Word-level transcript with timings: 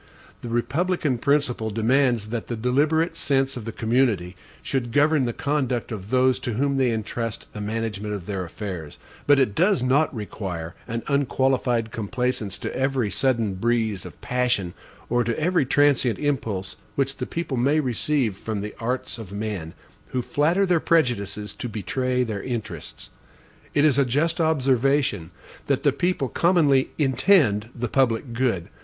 The 0.41 0.49
republican 0.49 1.19
principle 1.19 1.69
demands 1.69 2.29
that 2.29 2.47
the 2.47 2.55
deliberate 2.55 3.15
sense 3.15 3.55
of 3.55 3.65
the 3.65 3.71
community 3.71 4.35
should 4.63 4.91
govern 4.91 5.25
the 5.25 5.31
conduct 5.31 5.91
of 5.91 6.09
those 6.09 6.39
to 6.39 6.53
whom 6.53 6.77
they 6.77 6.89
intrust 6.89 7.45
the 7.53 7.61
management 7.61 8.15
of 8.15 8.25
their 8.25 8.43
affairs; 8.43 8.97
but 9.27 9.37
it 9.37 9.53
does 9.53 9.83
not 9.83 10.11
require 10.11 10.73
an 10.87 11.03
unqualified 11.07 11.91
complaisance 11.91 12.57
to 12.57 12.75
every 12.75 13.11
sudden 13.11 13.53
breeze 13.53 14.03
of 14.03 14.19
passion, 14.21 14.73
or 15.07 15.23
to 15.23 15.39
every 15.39 15.67
transient 15.67 16.17
impulse 16.17 16.77
which 16.95 17.17
the 17.17 17.27
people 17.27 17.55
may 17.55 17.79
receive 17.79 18.35
from 18.35 18.61
the 18.61 18.73
arts 18.79 19.19
of 19.19 19.31
men, 19.31 19.75
who 20.07 20.23
flatter 20.23 20.65
their 20.65 20.79
prejudices 20.79 21.53
to 21.53 21.69
betray 21.69 22.23
their 22.23 22.41
interests. 22.41 23.11
It 23.75 23.85
is 23.85 23.99
a 23.99 24.05
just 24.05 24.41
observation, 24.41 25.29
that 25.67 25.83
the 25.83 25.91
people 25.91 26.27
commonly 26.27 26.89
INTEND 26.97 27.69
the 27.75 27.87
PUBLIC 27.87 28.33
GOOD. 28.33 28.67